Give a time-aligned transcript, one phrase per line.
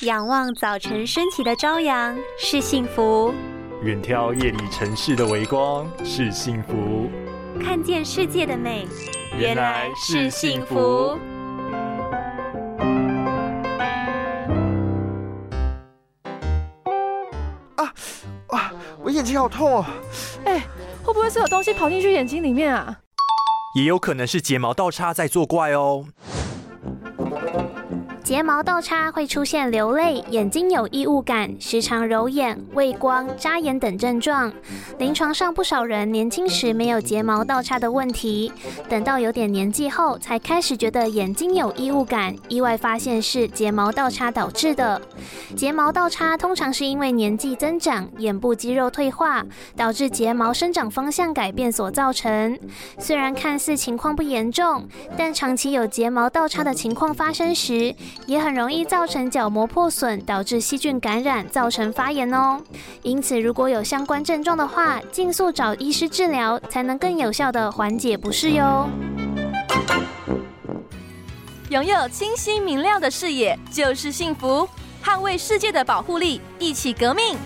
[0.00, 3.32] 仰望早晨升起的朝阳是幸福，
[3.82, 7.08] 远眺夜里城市的微光是幸福，
[7.62, 8.88] 看见世界的美
[9.38, 11.16] 原来是幸福。
[17.76, 17.94] 啊
[18.48, 18.72] 啊！
[19.00, 19.86] 我眼睛好痛哦！
[20.44, 20.66] 哎，
[21.04, 22.98] 会不会是有东西跑进去眼睛里面啊？
[23.76, 26.06] 也有可能是睫毛倒插在作怪哦。
[28.24, 34.50] 睫毛倒插会出现流泪、眼睛有异物感、时常揉眼、畏光、眨眼等症状。
[34.96, 38.50] 临床上不少人年轻时没有睫毛倒插的问题，
[38.88, 45.02] 等到有点年纪后才开始觉得眼睛有异物感，意外发现是睫毛倒插导致的。
[45.54, 49.44] 睫毛倒插通常是因为年纪增长、眼部肌肉退化，
[49.76, 52.58] 导致睫毛生长方向改变所造成。
[52.98, 57.94] 虽然看似情况不严重，但长期有睫毛倒插的情况发生时，
[58.26, 62.60] 也很容易造成角膜破损，导致细菌感染，造成发炎哦。
[63.02, 68.88] 因此，如果有相关症状的话，尽速找医师治疗，才能更有效的缓解不适哟。
[71.70, 74.68] 拥有清晰明亮的视野就是幸福，
[75.02, 77.36] 捍卫世界的保护力，一起革命。